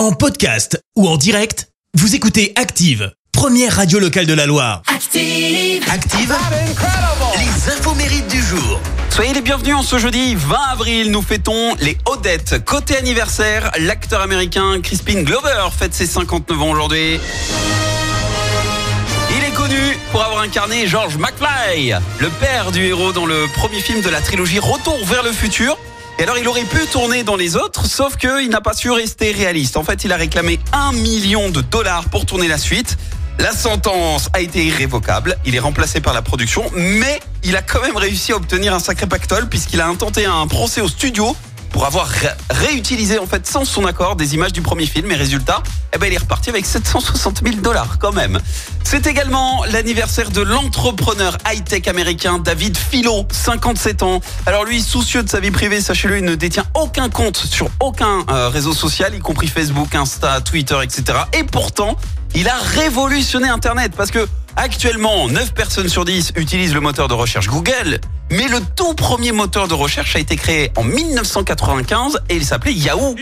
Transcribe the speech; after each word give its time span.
En 0.00 0.12
podcast 0.12 0.82
ou 0.96 1.06
en 1.06 1.18
direct, 1.18 1.68
vous 1.92 2.14
écoutez 2.14 2.54
Active, 2.56 3.12
première 3.32 3.76
radio 3.76 3.98
locale 3.98 4.24
de 4.24 4.32
la 4.32 4.46
Loire. 4.46 4.80
Active. 4.86 5.84
Active, 5.92 6.34
les 7.36 7.70
infos 7.70 7.94
mérites 7.96 8.26
du 8.28 8.40
jour. 8.42 8.80
Soyez 9.10 9.34
les 9.34 9.42
bienvenus 9.42 9.74
en 9.74 9.82
ce 9.82 9.98
jeudi 9.98 10.36
20 10.36 10.56
avril. 10.72 11.10
Nous 11.10 11.20
fêtons 11.20 11.74
les 11.80 11.98
Odettes. 12.06 12.64
Côté 12.64 12.96
anniversaire, 12.96 13.72
l'acteur 13.78 14.22
américain 14.22 14.80
Crispin 14.80 15.20
Glover 15.20 15.68
fête 15.78 15.92
ses 15.92 16.06
59 16.06 16.62
ans 16.62 16.70
aujourd'hui. 16.70 17.20
Il 19.36 19.44
est 19.44 19.54
connu 19.54 19.98
pour 20.12 20.24
avoir 20.24 20.40
incarné 20.40 20.86
George 20.86 21.18
McFly, 21.18 21.92
le 22.20 22.30
père 22.40 22.72
du 22.72 22.86
héros 22.86 23.12
dans 23.12 23.26
le 23.26 23.46
premier 23.54 23.80
film 23.80 24.00
de 24.00 24.08
la 24.08 24.22
trilogie 24.22 24.60
Retour 24.60 24.96
vers 25.04 25.22
le 25.22 25.32
futur. 25.32 25.76
Et 26.20 26.24
alors, 26.24 26.36
il 26.36 26.46
aurait 26.48 26.64
pu 26.64 26.86
tourner 26.92 27.22
dans 27.22 27.36
les 27.36 27.56
autres, 27.56 27.86
sauf 27.86 28.18
qu'il 28.18 28.50
n'a 28.50 28.60
pas 28.60 28.74
su 28.74 28.90
rester 28.90 29.32
réaliste. 29.32 29.78
En 29.78 29.84
fait, 29.84 30.04
il 30.04 30.12
a 30.12 30.16
réclamé 30.16 30.60
un 30.70 30.92
million 30.92 31.48
de 31.48 31.62
dollars 31.62 32.10
pour 32.10 32.26
tourner 32.26 32.46
la 32.46 32.58
suite. 32.58 32.98
La 33.38 33.52
sentence 33.52 34.28
a 34.34 34.42
été 34.42 34.66
irrévocable. 34.66 35.38
Il 35.46 35.56
est 35.56 35.60
remplacé 35.60 36.02
par 36.02 36.12
la 36.12 36.20
production, 36.20 36.70
mais 36.74 37.20
il 37.42 37.56
a 37.56 37.62
quand 37.62 37.80
même 37.80 37.96
réussi 37.96 38.32
à 38.32 38.36
obtenir 38.36 38.74
un 38.74 38.80
sacré 38.80 39.06
pactole 39.06 39.48
puisqu'il 39.48 39.80
a 39.80 39.86
intenté 39.88 40.26
un 40.26 40.46
procès 40.46 40.82
au 40.82 40.88
studio 40.88 41.34
pour 41.70 41.86
avoir 41.86 42.06
ré- 42.06 42.28
réutilisé 42.50 43.18
en 43.18 43.26
fait 43.26 43.46
sans 43.46 43.64
son 43.64 43.84
accord 43.86 44.16
des 44.16 44.34
images 44.34 44.52
du 44.52 44.62
premier 44.62 44.86
film 44.86 45.10
et 45.10 45.14
résultat, 45.16 45.62
eh 45.94 45.98
ben 45.98 46.06
il 46.06 46.14
est 46.14 46.18
reparti 46.18 46.50
avec 46.50 46.66
760 46.66 47.42
000 47.44 47.56
dollars 47.62 47.98
quand 47.98 48.12
même. 48.12 48.38
C'est 48.84 49.06
également 49.06 49.64
l'anniversaire 49.72 50.30
de 50.30 50.40
l'entrepreneur 50.40 51.36
high-tech 51.50 51.86
américain 51.88 52.38
David 52.38 52.76
Philo, 52.76 53.26
57 53.30 54.02
ans. 54.02 54.20
Alors 54.46 54.64
lui, 54.64 54.82
soucieux 54.82 55.22
de 55.22 55.28
sa 55.28 55.40
vie 55.40 55.50
privée, 55.50 55.80
sachez-le, 55.80 56.18
il 56.18 56.24
ne 56.24 56.34
détient 56.34 56.64
aucun 56.74 57.08
compte 57.08 57.36
sur 57.36 57.68
aucun 57.80 58.24
euh, 58.30 58.48
réseau 58.48 58.72
social, 58.72 59.14
y 59.14 59.18
compris 59.20 59.46
Facebook, 59.48 59.94
Insta, 59.94 60.40
Twitter, 60.40 60.78
etc. 60.82 61.18
Et 61.32 61.44
pourtant, 61.44 61.96
il 62.34 62.48
a 62.48 62.56
révolutionné 62.58 63.48
Internet 63.48 63.92
parce 63.96 64.10
que 64.10 64.28
actuellement, 64.56 65.28
9 65.28 65.54
personnes 65.54 65.88
sur 65.88 66.04
10 66.04 66.32
utilisent 66.36 66.74
le 66.74 66.80
moteur 66.80 67.08
de 67.08 67.14
recherche 67.14 67.48
Google. 67.48 68.00
Mais 68.30 68.48
le 68.48 68.60
tout 68.76 68.94
premier 68.94 69.32
moteur 69.32 69.68
de 69.68 69.74
recherche 69.74 70.16
a 70.16 70.18
été 70.18 70.36
créé 70.36 70.72
en 70.76 70.84
1995 70.84 72.20
et 72.28 72.36
il 72.36 72.44
s'appelait 72.44 72.74
Yahoo. 72.74 73.16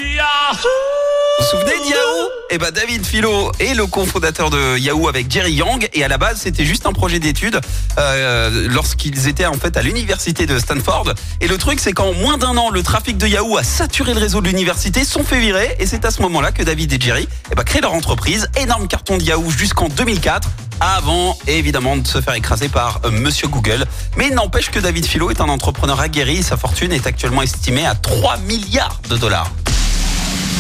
Vous 1.39 1.45
vous 1.45 1.51
souvenez 1.51 1.79
de 1.79 1.91
Yahoo? 1.91 2.29
Eh 2.51 2.59
ben 2.59 2.71
David 2.71 3.07
Philo 3.07 3.53
est 3.61 3.75
le 3.75 3.87
cofondateur 3.87 4.51
de 4.51 4.77
Yahoo 4.79 5.09
avec 5.09 5.31
Jerry 5.31 5.53
Yang 5.53 5.89
et 5.93 6.03
à 6.03 6.09
la 6.09 6.19
base 6.19 6.41
c'était 6.41 6.65
juste 6.65 6.85
un 6.87 6.93
projet 6.93 7.21
d'études 7.21 7.61
euh, 7.99 8.67
lorsqu'ils 8.69 9.29
étaient 9.29 9.47
en 9.47 9.55
fait 9.55 9.77
à 9.77 9.83
l'université 9.83 10.47
de 10.47 10.59
Stanford. 10.59 11.13
Et 11.41 11.47
le 11.47 11.57
truc 11.59 11.79
c'est 11.79 11.93
qu'en 11.93 12.13
moins 12.15 12.39
d'un 12.39 12.57
an 12.57 12.71
le 12.71 12.83
trafic 12.83 13.19
de 13.19 13.27
Yahoo 13.27 13.57
a 13.57 13.63
saturé 13.63 14.15
le 14.15 14.21
réseau 14.21 14.41
de 14.41 14.49
l'université, 14.49 15.05
sont 15.05 15.23
fait 15.23 15.39
virer 15.39 15.77
et 15.79 15.87
c'est 15.87 16.05
à 16.05 16.11
ce 16.11 16.23
moment-là 16.23 16.51
que 16.51 16.63
David 16.63 16.93
et 16.93 17.01
Jerry 17.01 17.29
eh 17.53 17.55
ben, 17.55 17.63
créent 17.63 17.83
leur 17.83 17.95
entreprise. 17.95 18.49
Énorme 18.61 18.89
carton 18.89 19.17
de 19.17 19.23
Yahoo 19.23 19.51
jusqu'en 19.51 19.89
2004 19.89 20.49
avant 20.81 21.37
évidemment 21.47 21.97
de 21.97 22.07
se 22.07 22.21
faire 22.21 22.35
écraser 22.35 22.69
par 22.69 23.01
euh, 23.05 23.11
Monsieur 23.11 23.49
Google. 23.49 23.85
Mais 24.17 24.31
n'empêche 24.31 24.71
que 24.71 24.81
David 24.81 25.07
Philo 25.07 25.31
est 25.31 25.41
un 25.41 25.49
entrepreneur 25.49 26.01
aguerri 26.01 26.43
sa 26.43 26.57
fortune 26.57 26.93
est 26.93 27.07
actuellement 27.07 27.43
estimée 27.43 27.87
à 27.87 27.95
3 27.95 28.39
milliards 28.39 29.01
de 29.09 29.17
dollars. 29.17 29.51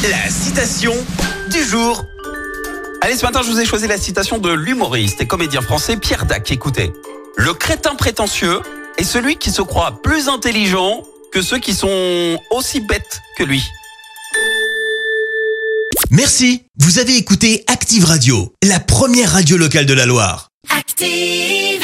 La 0.03 0.31
citation 0.31 0.95
du 1.51 1.65
jour. 1.65 2.05
Allez, 3.01 3.17
ce 3.17 3.25
matin, 3.27 3.41
je 3.43 3.51
vous 3.51 3.59
ai 3.59 3.65
choisi 3.67 3.89
la 3.89 3.99
citation 3.99 4.39
de 4.39 4.53
l'humoriste 4.53 5.21
et 5.21 5.27
comédien 5.27 5.61
français 5.61 5.97
Pierre 5.97 6.25
Dac. 6.25 6.53
Écoutez, 6.53 6.93
le 7.37 7.53
crétin 7.53 7.97
prétentieux 7.97 8.61
est 8.97 9.03
celui 9.03 9.37
qui 9.37 9.51
se 9.51 9.61
croit 9.61 10.01
plus 10.01 10.29
intelligent 10.29 11.03
que 11.33 11.43
ceux 11.43 11.59
qui 11.59 11.75
sont 11.75 12.39
aussi 12.53 12.81
bêtes 12.81 13.21
que 13.37 13.43
lui. 13.43 13.65
Merci, 16.11 16.63
vous 16.79 17.01
avez 17.01 17.17
écouté 17.17 17.65
Active 17.67 18.05
Radio, 18.05 18.55
la 18.63 18.79
première 18.79 19.33
radio 19.33 19.57
locale 19.57 19.87
de 19.87 19.95
la 19.95 20.07
Loire. 20.07 20.51
Active. 20.71 21.78